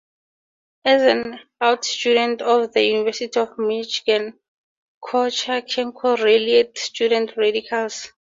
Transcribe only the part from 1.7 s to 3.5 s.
student at The University